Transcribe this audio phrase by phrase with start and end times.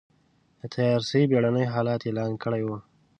[0.59, 2.69] د تيارسۍ بېړنی حالت اعلان کړی و.